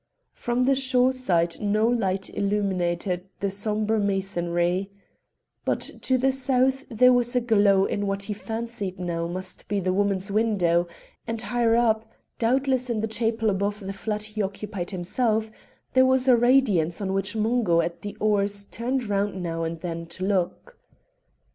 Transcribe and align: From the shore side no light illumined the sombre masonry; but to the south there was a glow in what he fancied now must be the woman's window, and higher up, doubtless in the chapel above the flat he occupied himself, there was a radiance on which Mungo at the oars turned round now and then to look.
From 0.33 0.63
the 0.63 0.73
shore 0.73 1.11
side 1.11 1.57
no 1.61 1.87
light 1.87 2.27
illumined 2.35 3.21
the 3.39 3.51
sombre 3.51 3.99
masonry; 3.99 4.89
but 5.63 5.91
to 6.01 6.17
the 6.17 6.31
south 6.31 6.83
there 6.89 7.13
was 7.13 7.35
a 7.35 7.39
glow 7.39 7.85
in 7.85 8.07
what 8.07 8.23
he 8.23 8.33
fancied 8.33 8.99
now 8.99 9.27
must 9.27 9.67
be 9.67 9.79
the 9.79 9.93
woman's 9.93 10.31
window, 10.31 10.87
and 11.27 11.39
higher 11.39 11.75
up, 11.75 12.09
doubtless 12.39 12.89
in 12.89 13.01
the 13.01 13.07
chapel 13.07 13.51
above 13.51 13.79
the 13.79 13.93
flat 13.93 14.23
he 14.23 14.41
occupied 14.41 14.89
himself, 14.89 15.51
there 15.93 16.07
was 16.07 16.27
a 16.27 16.35
radiance 16.35 16.99
on 16.99 17.13
which 17.13 17.35
Mungo 17.35 17.81
at 17.81 18.01
the 18.01 18.15
oars 18.19 18.65
turned 18.65 19.03
round 19.07 19.43
now 19.43 19.61
and 19.63 19.81
then 19.81 20.07
to 20.07 20.25
look. 20.25 20.79